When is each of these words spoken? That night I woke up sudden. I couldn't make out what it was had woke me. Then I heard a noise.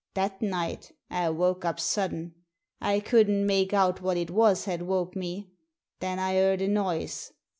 That 0.15 0.41
night 0.41 0.93
I 1.11 1.29
woke 1.29 1.63
up 1.63 1.79
sudden. 1.79 2.33
I 2.81 3.01
couldn't 3.01 3.45
make 3.45 3.71
out 3.71 4.01
what 4.01 4.17
it 4.17 4.31
was 4.31 4.65
had 4.65 4.81
woke 4.81 5.15
me. 5.15 5.51
Then 5.99 6.17
I 6.17 6.33
heard 6.37 6.63
a 6.63 6.67
noise. 6.67 7.31